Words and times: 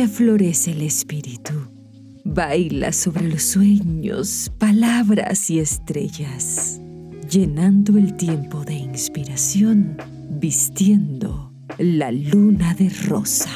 florece 0.00 0.72
el 0.72 0.80
espíritu. 0.82 1.52
Baila 2.24 2.92
sobre 2.92 3.28
los 3.28 3.42
sueños, 3.42 4.50
palabras 4.58 5.50
y 5.50 5.58
estrellas, 5.58 6.80
llenando 7.28 7.98
el 7.98 8.16
tiempo 8.16 8.64
de 8.64 8.72
inspiración, 8.72 9.98
vistiendo 10.30 11.52
la 11.78 12.10
luna 12.10 12.74
de 12.74 12.88
rosa. 13.06 13.50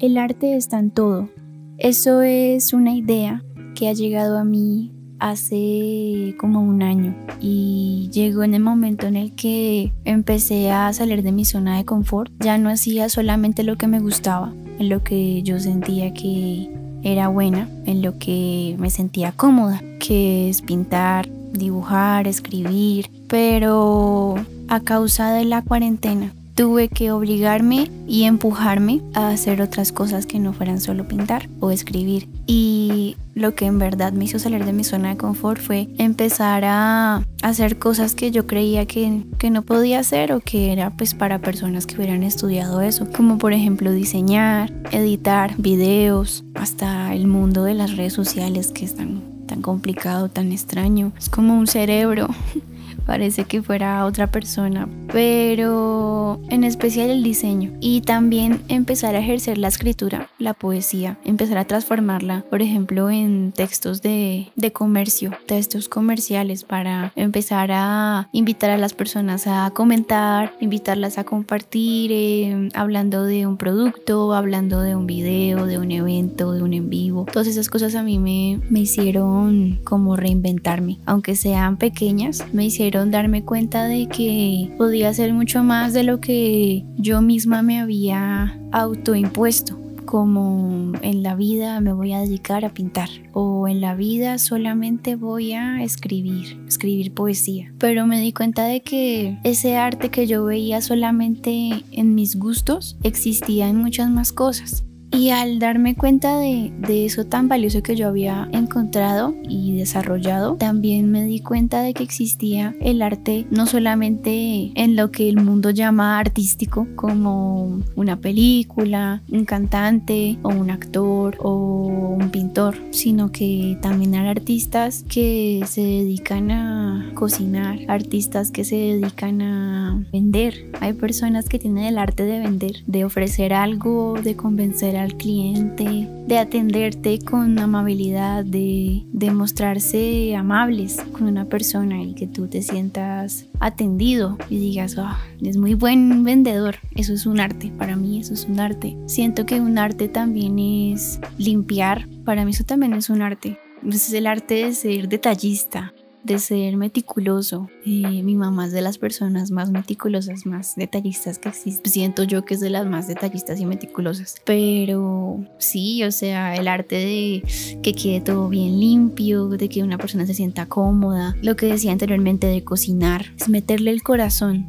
El 0.00 0.18
arte 0.18 0.54
está 0.54 0.78
en 0.78 0.90
todo. 0.90 1.30
Eso 1.78 2.20
es 2.20 2.74
una 2.74 2.94
idea 2.94 3.42
que 3.74 3.88
ha 3.88 3.94
llegado 3.94 4.36
a 4.36 4.44
mí 4.44 4.92
hace 5.24 6.34
como 6.38 6.60
un 6.60 6.82
año 6.82 7.14
y 7.40 8.10
llegó 8.12 8.42
en 8.42 8.52
el 8.52 8.60
momento 8.60 9.06
en 9.06 9.16
el 9.16 9.34
que 9.34 9.90
empecé 10.04 10.70
a 10.70 10.92
salir 10.92 11.22
de 11.22 11.32
mi 11.32 11.46
zona 11.46 11.78
de 11.78 11.86
confort. 11.86 12.30
Ya 12.40 12.58
no 12.58 12.68
hacía 12.68 13.08
solamente 13.08 13.62
lo 13.62 13.76
que 13.76 13.86
me 13.86 14.00
gustaba, 14.00 14.52
en 14.78 14.90
lo 14.90 15.02
que 15.02 15.42
yo 15.42 15.58
sentía 15.60 16.12
que 16.12 16.70
era 17.02 17.28
buena, 17.28 17.70
en 17.86 18.02
lo 18.02 18.18
que 18.18 18.76
me 18.78 18.90
sentía 18.90 19.32
cómoda, 19.32 19.82
que 19.98 20.50
es 20.50 20.60
pintar, 20.60 21.26
dibujar, 21.52 22.28
escribir, 22.28 23.10
pero 23.26 24.34
a 24.68 24.80
causa 24.80 25.32
de 25.32 25.46
la 25.46 25.62
cuarentena 25.62 26.34
tuve 26.54 26.88
que 26.88 27.10
obligarme 27.10 27.90
y 28.06 28.24
empujarme 28.24 29.02
a 29.14 29.28
hacer 29.28 29.60
otras 29.60 29.92
cosas 29.92 30.26
que 30.26 30.38
no 30.38 30.52
fueran 30.52 30.80
solo 30.80 31.06
pintar 31.06 31.48
o 31.60 31.70
escribir. 31.70 32.28
Y 32.46 33.16
lo 33.34 33.54
que 33.54 33.66
en 33.66 33.78
verdad 33.78 34.12
me 34.12 34.24
hizo 34.24 34.38
salir 34.38 34.64
de 34.64 34.72
mi 34.72 34.84
zona 34.84 35.10
de 35.10 35.16
confort 35.16 35.60
fue 35.60 35.88
empezar 35.98 36.64
a 36.64 37.24
hacer 37.42 37.78
cosas 37.78 38.14
que 38.14 38.30
yo 38.30 38.46
creía 38.46 38.86
que, 38.86 39.24
que 39.38 39.50
no 39.50 39.62
podía 39.62 39.98
hacer 39.98 40.32
o 40.32 40.40
que 40.40 40.72
era 40.72 40.90
pues 40.90 41.14
para 41.14 41.40
personas 41.40 41.86
que 41.86 41.96
hubieran 41.96 42.22
estudiado 42.22 42.80
eso, 42.80 43.08
como 43.10 43.38
por 43.38 43.52
ejemplo 43.52 43.90
diseñar, 43.90 44.72
editar 44.92 45.54
videos, 45.58 46.44
hasta 46.54 47.14
el 47.14 47.26
mundo 47.26 47.64
de 47.64 47.74
las 47.74 47.96
redes 47.96 48.12
sociales 48.12 48.68
que 48.68 48.84
es 48.84 48.94
tan, 48.94 49.46
tan 49.46 49.60
complicado, 49.60 50.28
tan 50.28 50.52
extraño. 50.52 51.12
Es 51.18 51.28
como 51.28 51.58
un 51.58 51.66
cerebro 51.66 52.28
parece 53.06 53.44
que 53.44 53.62
fuera 53.62 54.04
otra 54.04 54.28
persona, 54.28 54.88
pero 55.14 56.40
en 56.48 56.64
especial 56.64 57.08
el 57.08 57.22
diseño 57.22 57.70
y 57.78 58.00
también 58.00 58.62
empezar 58.66 59.14
a 59.14 59.20
ejercer 59.20 59.58
la 59.58 59.68
escritura, 59.68 60.28
la 60.40 60.54
poesía, 60.54 61.18
empezar 61.24 61.56
a 61.58 61.66
transformarla, 61.66 62.44
por 62.50 62.62
ejemplo, 62.62 63.08
en 63.10 63.52
textos 63.52 64.02
de, 64.02 64.48
de 64.56 64.72
comercio, 64.72 65.30
textos 65.46 65.88
comerciales 65.88 66.64
para 66.64 67.12
empezar 67.14 67.70
a 67.72 68.28
invitar 68.32 68.70
a 68.70 68.76
las 68.76 68.92
personas 68.92 69.46
a 69.46 69.70
comentar, 69.72 70.52
invitarlas 70.60 71.16
a 71.16 71.22
compartir, 71.22 72.10
eh, 72.12 72.70
hablando 72.74 73.22
de 73.22 73.46
un 73.46 73.56
producto, 73.56 74.34
hablando 74.34 74.80
de 74.80 74.96
un 74.96 75.06
video, 75.06 75.66
de 75.66 75.78
un 75.78 75.92
evento, 75.92 76.50
de 76.50 76.62
un 76.64 76.74
en 76.74 76.90
vivo. 76.90 77.24
Todas 77.32 77.46
esas 77.46 77.70
cosas 77.70 77.94
a 77.94 78.02
mí 78.02 78.18
me, 78.18 78.60
me 78.68 78.80
hicieron 78.80 79.78
como 79.84 80.16
reinventarme, 80.16 80.98
aunque 81.06 81.36
sean 81.36 81.76
pequeñas, 81.76 82.44
me 82.52 82.64
hicieron 82.64 83.12
darme 83.12 83.44
cuenta 83.44 83.84
de 83.84 84.08
que 84.08 84.74
podía 84.76 85.03
hacer 85.06 85.32
mucho 85.32 85.62
más 85.62 85.92
de 85.92 86.02
lo 86.02 86.20
que 86.20 86.84
yo 86.96 87.20
misma 87.22 87.62
me 87.62 87.80
había 87.80 88.58
autoimpuesto 88.72 89.84
como 90.04 90.92
en 91.02 91.22
la 91.22 91.34
vida 91.34 91.80
me 91.80 91.92
voy 91.92 92.12
a 92.12 92.20
dedicar 92.20 92.64
a 92.64 92.72
pintar 92.72 93.08
o 93.32 93.66
en 93.66 93.80
la 93.80 93.94
vida 93.94 94.38
solamente 94.38 95.16
voy 95.16 95.52
a 95.52 95.82
escribir, 95.82 96.56
escribir 96.68 97.14
poesía. 97.14 97.72
Pero 97.78 98.06
me 98.06 98.20
di 98.20 98.32
cuenta 98.32 98.64
de 98.66 98.82
que 98.82 99.38
ese 99.44 99.76
arte 99.76 100.10
que 100.10 100.26
yo 100.26 100.44
veía 100.44 100.80
solamente 100.80 101.84
en 101.90 102.14
mis 102.14 102.36
gustos 102.36 102.96
existía 103.02 103.68
en 103.68 103.76
muchas 103.76 104.10
más 104.10 104.32
cosas. 104.32 104.84
Y 105.14 105.30
al 105.30 105.60
darme 105.60 105.94
cuenta 105.94 106.38
de, 106.38 106.72
eso 106.88 107.24
tan 107.24 107.48
valioso 107.48 107.84
que 107.84 107.94
yo 107.94 108.08
había 108.08 108.48
encontrado 108.50 109.32
y 109.48 109.76
desarrollado, 109.76 110.56
también 110.56 111.08
me 111.08 111.24
di 111.24 111.38
cuenta 111.38 111.82
de 111.82 111.94
que 111.94 112.02
existía 112.02 112.74
el 112.80 113.00
arte 113.00 113.46
no 113.50 113.66
solamente 113.66 114.72
en 114.74 114.96
lo 114.96 115.12
que 115.12 115.28
el 115.28 115.40
mundo 115.40 115.70
llama 115.70 116.18
artístico, 116.18 116.88
como 116.96 117.80
una 117.94 118.16
película, 118.16 119.22
un 119.30 119.44
cantante 119.44 120.38
o 120.42 120.48
un 120.48 120.70
actor 120.70 121.36
o 121.38 122.16
un 122.18 122.30
pintor, 122.30 122.76
sino 122.90 123.30
que 123.30 123.78
también 123.80 124.16
hay 124.16 124.28
artistas 124.28 125.04
que 125.08 125.62
se 125.64 125.82
dedican 125.82 126.50
a 126.50 127.12
cocinar, 127.14 127.78
artistas 127.86 128.50
que 128.50 128.64
se 128.64 128.76
dedican 128.76 129.42
a 129.42 130.04
vender. 130.12 130.72
Hay 130.80 130.94
personas 130.94 131.48
que 131.48 131.60
tienen 131.60 131.84
el 131.84 131.98
arte 131.98 132.24
de 132.24 132.40
vender, 132.40 132.82
de 132.86 133.04
ofrecer 133.04 133.52
algo, 133.52 134.14
de 134.20 134.34
convencer 134.34 134.96
a 134.96 135.03
al 135.04 135.16
cliente, 135.16 136.08
de 136.26 136.38
atenderte 136.38 137.18
con 137.18 137.58
amabilidad, 137.58 138.44
de, 138.44 139.04
demostrarse 139.12 139.44
mostrarse 139.44 140.36
amables 140.36 140.96
con 141.12 141.24
una 141.24 141.44
persona 141.44 142.02
y 142.02 142.14
que 142.14 142.26
tú 142.26 142.48
te 142.48 142.62
sientas 142.62 143.46
atendido 143.60 144.38
y 144.48 144.58
digas, 144.58 144.96
oh, 144.98 145.16
es 145.42 145.56
muy 145.56 145.74
buen 145.74 146.24
vendedor. 146.24 146.76
Eso 146.94 147.12
es 147.12 147.26
un 147.26 147.40
arte, 147.40 147.70
para 147.78 147.94
mí 147.94 148.20
eso 148.20 148.34
es 148.34 148.46
un 148.46 148.58
arte. 148.58 148.96
Siento 149.06 149.46
que 149.46 149.60
un 149.60 149.78
arte 149.78 150.08
también 150.08 150.58
es 150.58 151.20
limpiar, 151.38 152.08
para 152.24 152.44
mí 152.44 152.52
eso 152.52 152.64
también 152.64 152.94
es 152.94 153.10
un 153.10 153.22
arte. 153.22 153.58
Es 153.86 154.12
el 154.12 154.26
arte 154.26 154.66
de 154.66 154.74
ser 154.74 155.08
detallista, 155.08 155.92
de 156.24 156.38
ser 156.38 156.76
meticuloso. 156.76 157.68
Eh, 157.84 158.22
mi 158.22 158.34
mamá 158.34 158.66
es 158.66 158.72
de 158.72 158.82
las 158.82 158.98
personas 158.98 159.50
más 159.50 159.70
meticulosas, 159.70 160.46
más 160.46 160.74
detallistas 160.74 161.38
que 161.38 161.50
existen. 161.50 161.92
Siento 161.92 162.22
yo 162.24 162.44
que 162.44 162.54
es 162.54 162.60
de 162.60 162.70
las 162.70 162.86
más 162.86 163.06
detallistas 163.06 163.60
y 163.60 163.66
meticulosas. 163.66 164.36
Pero 164.44 165.44
sí, 165.58 166.02
o 166.02 166.10
sea, 166.10 166.56
el 166.56 166.66
arte 166.66 166.96
de 166.96 167.42
que 167.82 167.92
quede 167.92 168.20
todo 168.20 168.48
bien 168.48 168.80
limpio, 168.80 169.48
de 169.48 169.68
que 169.68 169.82
una 169.82 169.98
persona 169.98 170.26
se 170.26 170.34
sienta 170.34 170.66
cómoda. 170.66 171.36
Lo 171.42 171.56
que 171.56 171.66
decía 171.66 171.92
anteriormente 171.92 172.46
de 172.46 172.64
cocinar, 172.64 173.26
es 173.38 173.48
meterle 173.48 173.90
el 173.90 174.02
corazón 174.02 174.66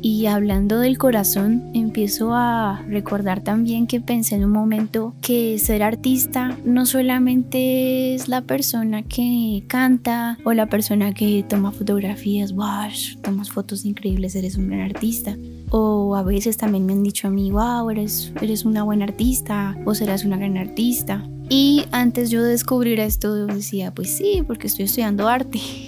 y 0.00 0.26
hablando 0.26 0.78
del 0.78 0.98
corazón, 0.98 1.70
empiezo 1.74 2.34
a 2.34 2.82
recordar 2.88 3.42
también 3.42 3.86
que 3.86 4.00
pensé 4.00 4.36
en 4.36 4.44
un 4.44 4.52
momento 4.52 5.14
que 5.20 5.58
ser 5.58 5.82
artista 5.82 6.56
no 6.64 6.86
solamente 6.86 8.14
es 8.14 8.28
la 8.28 8.42
persona 8.42 9.02
que 9.02 9.64
canta 9.66 10.38
o 10.44 10.52
la 10.52 10.66
persona 10.66 11.12
que 11.12 11.44
toma 11.48 11.72
fotografías, 11.72 12.52
wow, 12.52 12.88
tomas 13.22 13.50
fotos 13.50 13.84
increíbles, 13.84 14.34
eres 14.34 14.56
un 14.56 14.68
gran 14.68 14.80
artista. 14.80 15.36
O 15.70 16.16
a 16.16 16.22
veces 16.22 16.56
también 16.56 16.86
me 16.86 16.92
han 16.92 17.02
dicho 17.02 17.28
a 17.28 17.30
mí, 17.30 17.50
wow, 17.50 17.90
eres, 17.90 18.32
eres 18.40 18.64
una 18.64 18.84
buena 18.84 19.04
artista 19.04 19.76
o 19.84 19.94
serás 19.94 20.24
una 20.24 20.36
gran 20.36 20.56
artista. 20.56 21.28
Y 21.50 21.86
antes 21.92 22.30
yo 22.30 22.42
de 22.42 22.50
descubrir 22.50 23.00
esto 23.00 23.46
decía, 23.46 23.94
pues 23.94 24.16
sí, 24.16 24.42
porque 24.46 24.66
estoy 24.66 24.84
estudiando 24.84 25.28
arte. 25.28 25.87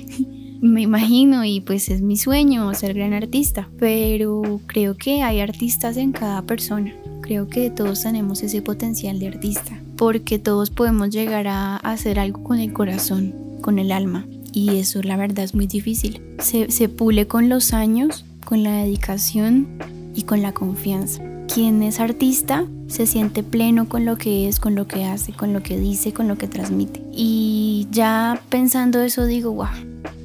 Me 0.60 0.82
imagino 0.82 1.44
y 1.44 1.60
pues 1.60 1.88
es 1.88 2.02
mi 2.02 2.16
sueño 2.16 2.72
ser 2.74 2.94
gran 2.94 3.12
artista, 3.12 3.68
pero 3.78 4.60
creo 4.66 4.96
que 4.96 5.22
hay 5.22 5.40
artistas 5.40 5.96
en 5.96 6.12
cada 6.12 6.42
persona. 6.42 6.92
Creo 7.22 7.48
que 7.48 7.70
todos 7.70 8.02
tenemos 8.02 8.42
ese 8.42 8.60
potencial 8.60 9.18
de 9.18 9.28
artista, 9.28 9.80
porque 9.96 10.38
todos 10.38 10.70
podemos 10.70 11.10
llegar 11.10 11.46
a 11.46 11.76
hacer 11.76 12.18
algo 12.18 12.42
con 12.42 12.58
el 12.58 12.72
corazón, 12.72 13.34
con 13.62 13.78
el 13.78 13.92
alma, 13.92 14.26
y 14.52 14.76
eso 14.76 15.02
la 15.02 15.16
verdad 15.16 15.44
es 15.44 15.54
muy 15.54 15.66
difícil. 15.66 16.20
Se, 16.40 16.70
se 16.70 16.88
pule 16.88 17.26
con 17.26 17.48
los 17.48 17.72
años, 17.72 18.24
con 18.44 18.62
la 18.62 18.72
dedicación 18.72 19.68
y 20.14 20.22
con 20.22 20.42
la 20.42 20.52
confianza. 20.52 21.22
Quien 21.52 21.82
es 21.82 22.00
artista 22.00 22.66
se 22.86 23.06
siente 23.06 23.42
pleno 23.42 23.88
con 23.88 24.04
lo 24.04 24.16
que 24.16 24.48
es, 24.48 24.60
con 24.60 24.74
lo 24.74 24.86
que 24.86 25.04
hace, 25.04 25.32
con 25.32 25.52
lo 25.52 25.62
que 25.62 25.78
dice, 25.78 26.12
con 26.12 26.28
lo 26.28 26.36
que 26.36 26.48
transmite. 26.48 27.02
Y 27.12 27.86
ya 27.90 28.40
pensando 28.50 29.00
eso 29.02 29.26
digo, 29.26 29.52
wow, 29.52 29.68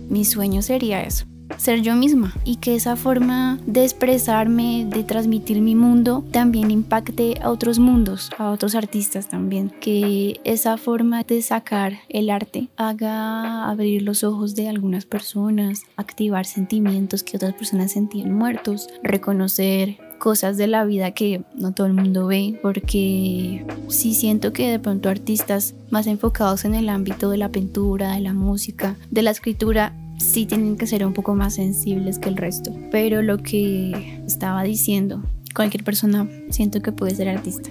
mi 0.09 0.25
sueño 0.25 0.61
sería 0.61 1.03
eso, 1.03 1.25
ser 1.57 1.81
yo 1.81 1.95
misma 1.95 2.33
y 2.43 2.57
que 2.57 2.75
esa 2.75 2.95
forma 2.95 3.59
de 3.65 3.83
expresarme, 3.83 4.85
de 4.89 5.03
transmitir 5.03 5.61
mi 5.61 5.75
mundo, 5.75 6.23
también 6.31 6.71
impacte 6.71 7.39
a 7.41 7.49
otros 7.49 7.79
mundos, 7.79 8.29
a 8.37 8.51
otros 8.51 8.75
artistas 8.75 9.29
también. 9.29 9.69
Que 9.81 10.39
esa 10.43 10.77
forma 10.77 11.23
de 11.23 11.41
sacar 11.41 11.99
el 12.09 12.29
arte 12.29 12.69
haga 12.77 13.69
abrir 13.69 14.01
los 14.01 14.23
ojos 14.23 14.55
de 14.55 14.69
algunas 14.69 15.05
personas, 15.05 15.83
activar 15.95 16.45
sentimientos 16.45 17.23
que 17.23 17.37
otras 17.37 17.53
personas 17.53 17.91
sentían 17.91 18.33
muertos, 18.33 18.87
reconocer 19.03 19.97
cosas 20.17 20.57
de 20.57 20.67
la 20.67 20.85
vida 20.85 21.11
que 21.11 21.43
no 21.55 21.73
todo 21.73 21.87
el 21.87 21.93
mundo 21.93 22.27
ve, 22.27 22.59
porque 22.61 23.65
sí 23.89 24.13
siento 24.13 24.53
que 24.53 24.69
de 24.69 24.79
pronto 24.79 25.09
artistas 25.09 25.75
más 25.89 26.07
enfocados 26.07 26.65
en 26.65 26.75
el 26.75 26.89
ámbito 26.89 27.29
de 27.29 27.37
la 27.37 27.49
pintura, 27.49 28.13
de 28.13 28.21
la 28.21 28.33
música, 28.33 28.95
de 29.11 29.21
la 29.21 29.31
escritura, 29.31 29.93
sí 30.17 30.45
tienen 30.45 30.77
que 30.77 30.87
ser 30.87 31.05
un 31.05 31.13
poco 31.13 31.35
más 31.35 31.55
sensibles 31.55 32.19
que 32.19 32.29
el 32.29 32.37
resto. 32.37 32.73
Pero 32.91 33.21
lo 33.21 33.37
que 33.37 34.21
estaba 34.25 34.63
diciendo, 34.63 35.23
cualquier 35.53 35.83
persona 35.83 36.29
siento 36.49 36.81
que 36.81 36.91
puede 36.91 37.15
ser 37.15 37.29
artista. 37.29 37.69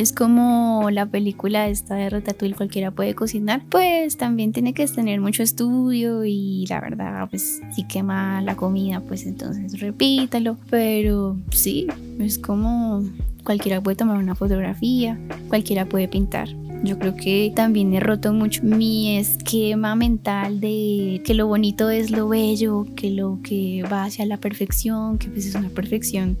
Es 0.00 0.14
como 0.14 0.88
la 0.90 1.04
película 1.04 1.68
esta 1.68 1.94
de 1.94 2.08
Ratatouille, 2.08 2.56
cualquiera 2.56 2.90
puede 2.90 3.14
cocinar. 3.14 3.60
Pues 3.68 4.16
también 4.16 4.50
tiene 4.50 4.72
que 4.72 4.86
tener 4.86 5.20
mucho 5.20 5.42
estudio 5.42 6.24
y 6.24 6.64
la 6.70 6.80
verdad, 6.80 7.28
pues 7.28 7.60
si 7.74 7.84
quema 7.84 8.40
la 8.40 8.56
comida, 8.56 9.02
pues 9.02 9.26
entonces 9.26 9.78
repítalo. 9.78 10.56
Pero 10.70 11.36
sí, 11.50 11.86
es 12.18 12.38
como 12.38 13.04
cualquiera 13.44 13.82
puede 13.82 13.98
tomar 13.98 14.16
una 14.16 14.34
fotografía, 14.34 15.20
cualquiera 15.48 15.84
puede 15.84 16.08
pintar. 16.08 16.48
Yo 16.82 16.98
creo 16.98 17.14
que 17.14 17.52
también 17.54 17.92
he 17.92 18.00
roto 18.00 18.32
mucho 18.32 18.62
mi 18.64 19.18
esquema 19.18 19.96
mental 19.96 20.60
de 20.60 21.20
que 21.26 21.34
lo 21.34 21.46
bonito 21.46 21.90
es 21.90 22.10
lo 22.10 22.26
bello, 22.26 22.86
que 22.96 23.10
lo 23.10 23.40
que 23.42 23.84
va 23.92 24.04
hacia 24.04 24.24
la 24.24 24.38
perfección, 24.38 25.18
que 25.18 25.28
pues 25.28 25.44
es 25.44 25.54
una 25.54 25.68
perfección, 25.68 26.38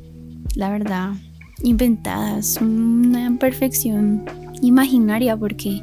la 0.54 0.70
verdad, 0.70 1.12
inventada, 1.62 2.38
es 2.38 2.58
una 2.60 3.36
perfección 3.38 4.24
imaginaria 4.62 5.36
porque 5.36 5.82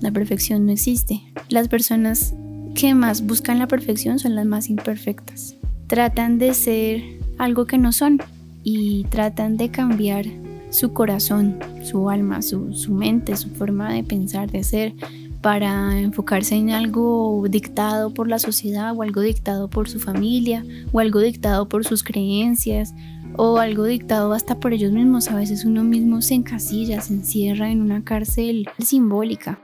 la 0.00 0.10
perfección 0.10 0.66
no 0.66 0.72
existe. 0.72 1.22
Las 1.48 1.68
personas 1.68 2.34
que 2.74 2.94
más 2.94 3.26
buscan 3.26 3.58
la 3.58 3.66
perfección 3.66 4.18
son 4.18 4.34
las 4.34 4.46
más 4.46 4.68
imperfectas. 4.68 5.56
Tratan 5.86 6.38
de 6.38 6.54
ser 6.54 7.02
algo 7.38 7.66
que 7.66 7.78
no 7.78 7.92
son 7.92 8.20
y 8.62 9.04
tratan 9.04 9.56
de 9.56 9.70
cambiar 9.70 10.26
su 10.70 10.92
corazón, 10.92 11.58
su 11.82 12.10
alma, 12.10 12.42
su, 12.42 12.70
mente, 12.90 13.36
su 13.36 13.48
forma 13.50 13.92
de 13.92 14.04
pensar, 14.04 14.50
de 14.50 14.62
ser, 14.62 14.94
para 15.40 15.98
enfocarse 16.00 16.56
en 16.56 16.70
algo 16.70 17.44
dictado 17.48 18.12
por 18.12 18.28
la 18.28 18.38
sociedad 18.38 18.94
o 18.96 19.02
algo 19.02 19.20
dictado 19.20 19.70
por 19.70 19.88
su 19.88 20.00
familia 20.00 20.64
o 20.92 20.98
algo 20.98 21.20
dictado 21.20 21.68
por 21.68 21.84
sus 21.84 22.02
creencias 22.02 22.92
o 23.36 23.58
algo 23.58 23.84
dictado 23.84 24.32
hasta 24.32 24.58
por 24.60 24.72
ellos 24.72 24.92
mismos. 24.92 25.28
A 25.28 25.36
veces 25.36 25.64
uno 25.64 25.84
mismo 25.84 26.22
se 26.22 26.34
encasilla, 26.34 27.00
se 27.00 27.14
encierra 27.14 27.70
en 27.70 27.82
una 27.82 28.04
cárcel 28.04 28.68
simbólica, 28.78 29.58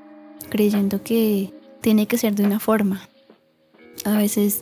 creyendo 0.50 1.02
que 1.02 1.52
tiene 1.80 2.06
que 2.06 2.18
ser 2.18 2.34
de 2.34 2.44
una 2.44 2.60
forma. 2.60 3.08
A 4.04 4.16
veces 4.16 4.60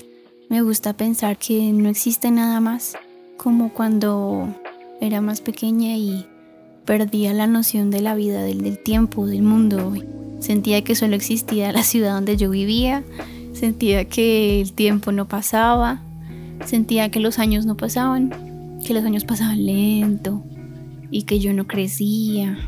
me 0.49 0.63
gusta 0.63 0.93
pensar 0.93 1.39
que 1.39 1.73
no 1.73 1.89
existe 1.89 2.31
nada 2.31 2.61
más, 2.61 2.95
como 3.37 3.73
cuando 3.73 4.55
era 5.01 5.21
más 5.21 5.41
pequeña 5.41 5.97
y 5.97 6.27
Perdía 6.85 7.33
la 7.33 7.47
noción 7.47 7.91
de 7.91 8.01
la 8.01 8.17
vida, 8.17 8.43
del, 8.43 8.79
tiempo, 8.79 9.27
del 9.27 9.43
mundo. 9.43 9.95
Sentía 10.41 10.83
que 10.83 10.97
solo 10.97 11.15
existía 11.15 11.71
la 11.71 11.85
ciudad 11.85 12.15
donde 12.15 12.37
yo 12.37 12.51
vivía, 12.51 13.05
sentía 13.53 14.05
que 14.07 14.61
el 14.61 14.73
tiempo 14.73 15.13
no 15.13 15.29
pasaba, 15.29 16.03
sentía 16.65 17.11
que 17.11 17.21
los 17.21 17.39
años 17.39 17.67
no 17.67 17.77
pasaban, 17.77 18.52
que 18.83 18.95
los 18.95 19.05
años 19.05 19.25
pasaban 19.25 19.65
lento 19.65 20.45
y 21.11 21.23
que 21.23 21.39
yo 21.39 21.53
no 21.53 21.67
crecía. 21.67 22.59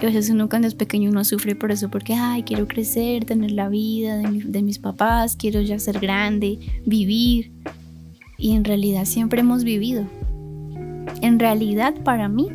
Y 0.00 0.04
a 0.04 0.08
veces 0.08 0.30
uno 0.30 0.48
cuando 0.48 0.68
es 0.68 0.74
pequeño 0.74 1.10
uno 1.10 1.24
sufre 1.24 1.54
por 1.54 1.72
eso, 1.72 1.88
porque, 1.90 2.14
ay, 2.14 2.42
quiero 2.42 2.68
crecer, 2.68 3.24
tener 3.24 3.52
la 3.52 3.68
vida 3.68 4.18
de, 4.18 4.62
mis 4.62 4.78
papás, 4.78 5.36
quiero 5.36 5.60
ya 5.62 5.78
ser 5.78 5.98
grande, 6.00 6.58
vivir. 6.84 7.52
Y 8.38 8.52
en 8.52 8.64
realidad 8.64 9.06
siempre 9.06 9.40
hemos 9.40 9.64
vivido. 9.64 10.06
En 11.22 11.38
realidad 11.38 11.94
para 12.04 12.28
mí 12.28 12.48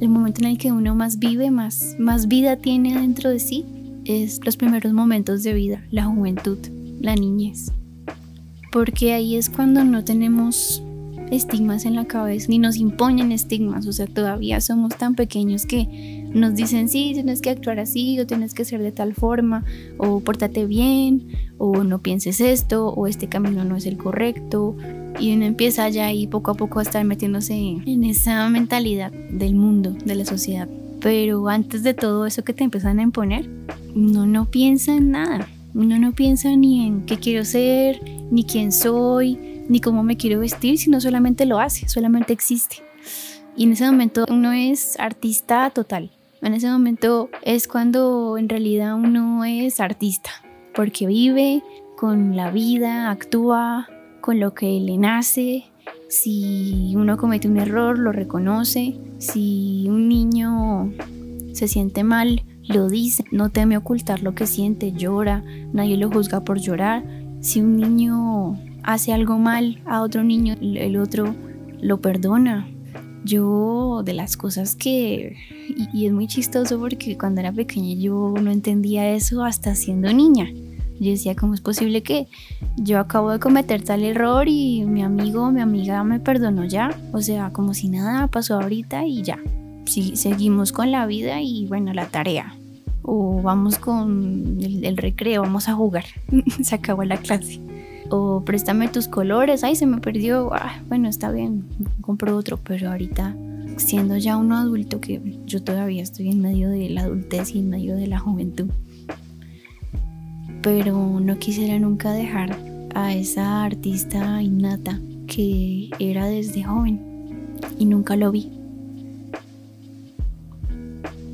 el 0.00 0.08
momento 0.08 0.40
en 0.40 0.48
el 0.48 0.58
que 0.58 0.72
uno 0.72 0.94
más 0.94 1.18
vive, 1.18 1.50
más, 1.50 1.94
más 1.98 2.26
vida 2.26 2.56
tiene 2.56 2.98
dentro 2.98 3.30
de 3.30 3.38
sí, 3.38 3.64
es 4.04 4.40
los 4.44 4.56
primeros 4.56 4.92
momentos 4.92 5.42
de 5.44 5.52
vida, 5.52 5.84
la 5.90 6.06
juventud, 6.06 6.58
la 7.00 7.14
niñez. 7.14 7.70
Porque 8.72 9.12
ahí 9.12 9.36
es 9.36 9.48
cuando 9.48 9.84
no 9.84 10.02
tenemos 10.02 10.82
estigmas 11.32 11.86
en 11.86 11.94
la 11.94 12.04
cabeza, 12.04 12.46
ni 12.48 12.58
nos 12.58 12.76
imponen 12.76 13.32
estigmas, 13.32 13.86
o 13.86 13.92
sea, 13.92 14.06
todavía 14.06 14.60
somos 14.60 14.96
tan 14.96 15.14
pequeños 15.14 15.64
que 15.64 16.28
nos 16.34 16.54
dicen, 16.54 16.88
sí, 16.88 17.12
tienes 17.14 17.40
que 17.40 17.50
actuar 17.50 17.80
así, 17.80 18.20
o 18.20 18.26
tienes 18.26 18.54
que 18.54 18.64
ser 18.64 18.82
de 18.82 18.92
tal 18.92 19.14
forma, 19.14 19.64
o 19.96 20.20
pórtate 20.20 20.66
bien, 20.66 21.28
o 21.58 21.84
no 21.84 22.00
pienses 22.00 22.40
esto, 22.40 22.88
o 22.88 23.06
este 23.06 23.28
camino 23.28 23.64
no 23.64 23.76
es 23.76 23.86
el 23.86 23.96
correcto, 23.96 24.76
y 25.18 25.34
uno 25.34 25.46
empieza 25.46 25.88
ya 25.88 26.06
ahí 26.06 26.26
poco 26.26 26.50
a 26.50 26.54
poco 26.54 26.78
a 26.78 26.82
estar 26.82 27.04
metiéndose 27.04 27.54
en 27.54 28.04
esa 28.04 28.48
mentalidad 28.48 29.10
del 29.12 29.54
mundo, 29.54 29.96
de 30.04 30.14
la 30.14 30.24
sociedad. 30.24 30.68
Pero 31.00 31.48
antes 31.48 31.82
de 31.82 31.94
todo 31.94 32.26
eso 32.26 32.44
que 32.44 32.52
te 32.52 32.62
empiezan 32.62 32.98
a 32.98 33.02
imponer, 33.02 33.48
uno 33.94 34.26
no 34.26 34.50
piensa 34.50 34.96
en 34.96 35.10
nada. 35.10 35.48
Uno 35.74 35.98
no 35.98 36.12
piensa 36.12 36.54
ni 36.54 36.86
en 36.86 37.06
qué 37.06 37.16
quiero 37.16 37.44
ser, 37.44 38.00
ni 38.30 38.44
quién 38.44 38.72
soy, 38.72 39.38
ni 39.68 39.80
cómo 39.80 40.02
me 40.02 40.16
quiero 40.16 40.40
vestir, 40.40 40.78
sino 40.78 41.00
solamente 41.00 41.46
lo 41.46 41.58
hace, 41.58 41.88
solamente 41.88 42.32
existe. 42.32 42.76
Y 43.56 43.64
en 43.64 43.72
ese 43.72 43.86
momento 43.86 44.24
uno 44.28 44.52
es 44.52 44.98
artista 44.98 45.70
total. 45.70 46.10
En 46.40 46.54
ese 46.54 46.68
momento 46.68 47.28
es 47.42 47.68
cuando 47.68 48.36
en 48.36 48.48
realidad 48.48 48.94
uno 48.94 49.44
es 49.44 49.78
artista, 49.78 50.30
porque 50.74 51.06
vive 51.06 51.62
con 51.96 52.34
la 52.34 52.50
vida, 52.50 53.10
actúa, 53.10 53.88
con 54.20 54.40
lo 54.40 54.54
que 54.54 54.80
le 54.80 54.98
nace. 54.98 55.64
Si 56.08 56.94
uno 56.96 57.16
comete 57.16 57.48
un 57.48 57.58
error, 57.58 57.98
lo 57.98 58.10
reconoce. 58.12 58.96
Si 59.18 59.86
un 59.88 60.08
niño 60.08 60.92
se 61.52 61.68
siente 61.68 62.02
mal, 62.02 62.42
lo 62.66 62.88
dice. 62.88 63.24
No 63.30 63.50
teme 63.50 63.76
ocultar 63.76 64.22
lo 64.22 64.34
que 64.34 64.46
siente, 64.46 64.92
llora. 64.92 65.44
Nadie 65.72 65.96
lo 65.96 66.10
juzga 66.10 66.40
por 66.40 66.58
llorar. 66.58 67.04
Si 67.40 67.60
un 67.60 67.76
niño 67.76 68.58
hace 68.82 69.12
algo 69.12 69.38
mal 69.38 69.80
a 69.86 70.02
otro 70.02 70.22
niño, 70.22 70.54
el 70.60 70.96
otro 70.96 71.34
lo 71.80 72.00
perdona. 72.00 72.66
Yo 73.24 74.02
de 74.04 74.14
las 74.14 74.36
cosas 74.36 74.74
que... 74.74 75.36
Y, 75.92 76.06
es 76.06 76.12
muy 76.12 76.26
chistoso 76.26 76.78
porque 76.78 77.16
cuando 77.16 77.40
era 77.40 77.52
pequeña 77.52 77.94
yo 77.94 78.34
no 78.40 78.50
entendía 78.50 79.10
eso 79.10 79.44
hasta 79.44 79.74
siendo 79.74 80.12
niña. 80.12 80.48
Yo 81.00 81.10
decía, 81.10 81.34
¿cómo 81.34 81.54
es 81.54 81.60
posible 81.60 82.02
que 82.02 82.28
yo 82.76 82.98
acabo 82.98 83.30
de 83.30 83.38
cometer 83.38 83.82
tal 83.82 84.04
error 84.04 84.46
y 84.48 84.84
mi 84.84 85.02
amigo 85.02 85.50
mi 85.50 85.60
amiga 85.60 86.02
me 86.04 86.20
perdonó 86.20 86.64
ya? 86.64 86.96
O 87.12 87.20
sea, 87.20 87.50
como 87.50 87.74
si 87.74 87.88
nada 87.88 88.28
pasó 88.28 88.54
ahorita 88.54 89.04
y 89.04 89.22
ya. 89.22 89.38
Si 89.86 90.16
seguimos 90.16 90.72
con 90.72 90.92
la 90.92 91.06
vida 91.06 91.40
y 91.40 91.66
bueno, 91.66 91.92
la 91.92 92.06
tarea. 92.06 92.54
O 93.02 93.42
vamos 93.42 93.78
con 93.78 94.58
el, 94.60 94.96
recreo, 94.96 95.42
vamos 95.42 95.68
a 95.68 95.74
jugar. 95.74 96.04
se 96.62 96.74
acabó 96.74 97.02
la 97.04 97.16
clase. 97.16 97.60
O 98.14 98.42
préstame 98.44 98.88
tus 98.88 99.08
colores, 99.08 99.64
ay, 99.64 99.74
se 99.74 99.86
me 99.86 99.98
perdió. 99.98 100.52
Ah, 100.52 100.82
bueno, 100.88 101.08
está 101.08 101.32
bien, 101.32 101.64
compro 102.02 102.36
otro, 102.36 102.58
pero 102.62 102.90
ahorita 102.90 103.34
siendo 103.76 104.18
ya 104.18 104.36
uno 104.36 104.58
adulto 104.58 105.00
que 105.00 105.40
yo 105.46 105.62
todavía 105.62 106.02
estoy 106.02 106.28
en 106.28 106.42
medio 106.42 106.68
de 106.68 106.90
la 106.90 107.02
adultez 107.02 107.54
y 107.54 107.60
en 107.60 107.70
medio 107.70 107.96
de 107.96 108.06
la 108.06 108.18
juventud 108.18 108.68
pero 110.62 111.18
no 111.20 111.38
quisiera 111.38 111.78
nunca 111.78 112.12
dejar 112.12 112.56
a 112.94 113.12
esa 113.12 113.64
artista 113.64 114.40
innata 114.40 115.00
que 115.26 115.90
era 115.98 116.26
desde 116.26 116.62
joven 116.62 117.00
y 117.78 117.84
nunca 117.84 118.16
lo 118.16 118.30
vi. 118.30 118.50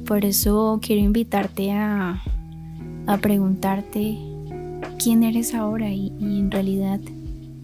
Por 0.06 0.24
eso 0.24 0.80
quiero 0.80 1.02
invitarte 1.02 1.72
a, 1.72 2.22
preguntarte 3.20 4.18
quién 4.98 5.22
eres 5.22 5.54
ahora 5.54 5.90
y, 5.90 6.08
en 6.20 6.50
realidad 6.50 7.00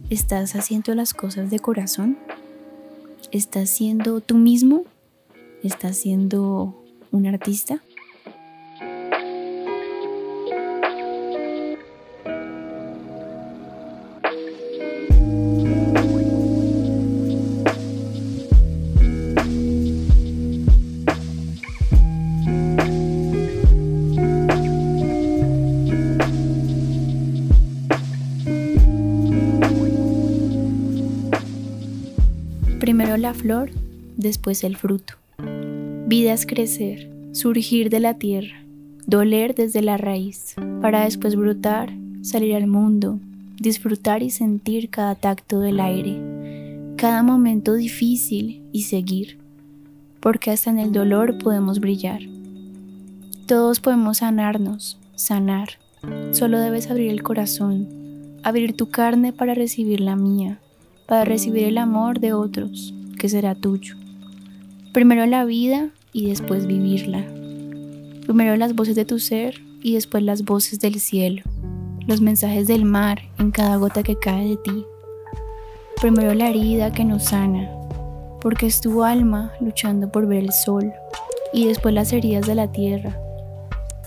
estás 0.09 0.55
haciendo 0.55 0.95
las 0.95 1.13
cosas 1.13 1.51
de 1.51 1.59
corazón. 1.59 2.17
¿Estás 3.33 3.71
siendo 3.71 4.21
tú 4.21 4.37
mismo? 4.37 4.85
¿Estás 5.63 5.97
siendo 5.97 6.83
un 7.11 7.27
artista? 7.27 7.83
Flor, 33.45 33.71
después 34.17 34.65
el 34.65 34.75
fruto. 34.75 35.17
Vida 36.07 36.33
es 36.33 36.47
crecer, 36.47 37.11
surgir 37.33 37.91
de 37.91 38.01
la 38.01 38.15
tierra, 38.15 38.65
doler 39.07 39.55
desde 39.55 39.83
la 39.83 39.99
raíz, 39.99 40.55
para 40.81 41.05
después 41.05 41.37
brotar, 41.37 41.93
salir 42.23 42.55
al 42.55 42.67
mundo, 42.67 43.19
disfrutar 43.61 44.23
y 44.23 44.31
sentir 44.31 44.89
cada 44.89 45.15
tacto 45.15 45.61
del 45.61 45.79
aire, 45.79 46.19
cada 46.97 47.23
momento 47.23 47.75
difícil 47.75 48.63
y 48.73 48.85
seguir, 48.85 49.37
porque 50.21 50.51
hasta 50.51 50.71
en 50.71 50.79
el 50.79 50.93
dolor 50.93 51.37
podemos 51.37 51.81
brillar. 51.81 52.23
Todos 53.45 53.79
podemos 53.79 54.19
sanarnos, 54.19 54.99
sanar. 55.17 55.69
Solo 56.31 56.59
debes 56.59 56.91
abrir 56.91 57.11
el 57.11 57.23
corazón, 57.23 57.89
abrir 58.43 58.75
tu 58.75 58.89
carne 58.89 59.35
para 59.35 59.53
recibir 59.53 60.01
la 60.01 60.17
mía, 60.17 60.61
para 61.07 61.27
recibir 61.27 61.65
el 61.65 61.77
amor 61.77 62.21
de 62.21 62.33
otros, 62.33 62.95
será 63.29 63.55
tuyo. 63.55 63.97
Primero 64.93 65.27
la 65.27 65.45
vida 65.45 65.89
y 66.13 66.29
después 66.29 66.67
vivirla. 66.67 67.25
Primero 68.23 68.57
las 68.57 68.75
voces 68.75 68.95
de 68.95 69.05
tu 69.05 69.19
ser 69.19 69.61
y 69.83 69.95
después 69.95 70.23
las 70.23 70.45
voces 70.45 70.81
del 70.81 70.99
cielo, 70.99 71.43
los 72.07 72.21
mensajes 72.21 72.67
del 72.67 72.85
mar 72.85 73.23
en 73.39 73.51
cada 73.51 73.77
gota 73.77 74.03
que 74.03 74.19
cae 74.19 74.49
de 74.49 74.57
ti. 74.57 74.85
Primero 76.01 76.33
la 76.35 76.49
herida 76.49 76.93
que 76.93 77.05
nos 77.05 77.25
sana, 77.25 77.71
porque 78.41 78.67
es 78.67 78.81
tu 78.81 79.05
alma 79.05 79.53
luchando 79.61 80.11
por 80.11 80.27
ver 80.27 80.45
el 80.45 80.53
sol, 80.53 80.93
y 81.53 81.67
después 81.67 81.95
las 81.95 82.13
heridas 82.13 82.47
de 82.47 82.55
la 82.55 82.73
tierra. 82.73 83.17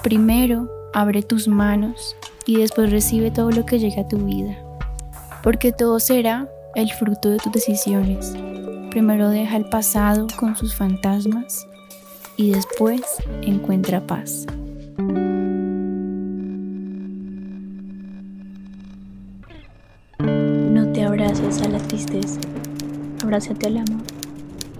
Primero 0.03 0.69
abre 0.93 1.21
tus 1.21 1.47
manos 1.47 2.15
y 2.45 2.57
después 2.57 2.91
recibe 2.91 3.31
todo 3.31 3.51
lo 3.51 3.65
que 3.65 3.79
llega 3.79 4.01
a 4.01 4.07
tu 4.07 4.17
vida, 4.17 4.57
porque 5.43 5.71
todo 5.71 5.99
será 5.99 6.49
el 6.75 6.91
fruto 6.91 7.29
de 7.29 7.37
tus 7.37 7.51
decisiones. 7.51 8.33
Primero 8.97 9.29
deja 9.29 9.57
el 9.57 9.65
pasado 9.65 10.25
con 10.39 10.55
sus 10.55 10.73
fantasmas 10.73 11.67
y 12.35 12.49
después 12.49 13.03
encuentra 13.43 14.01
paz. 14.01 14.47
No 20.17 20.91
te 20.93 21.03
abraces 21.03 21.61
a 21.61 21.69
la 21.69 21.77
tristeza, 21.77 22.39
abrázate 23.21 23.67
al 23.67 23.77
amor. 23.77 24.01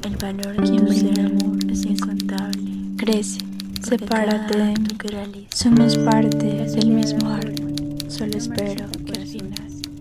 El 0.03 0.15
valor 0.15 0.55
que 0.63 0.81
brinda 0.81 1.21
el 1.21 1.25
amor 1.27 1.71
es 1.71 1.85
incontable. 1.85 2.71
Crece, 2.97 3.41
sepárate 3.83 4.57
de 4.57 4.73
mí. 4.73 5.47
Somos 5.53 5.95
parte 5.95 6.65
del 6.65 6.89
mismo 6.89 7.29
árbol. 7.29 7.75
Solo 8.07 8.35
espero 8.35 8.96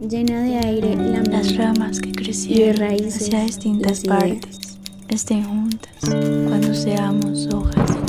llena 0.08 0.40
de 0.42 0.56
aire 0.58 0.94
la 0.94 1.22
las 1.22 1.56
ramas 1.56 2.00
que 2.00 2.12
crecieron 2.12 2.76
raíces 2.76 3.22
hacia 3.22 3.40
distintas 3.40 4.04
partes 4.04 4.78
estén 5.08 5.42
juntas 5.44 5.90
cuando 6.48 6.72
seamos 6.74 7.48
hojas 7.52 8.05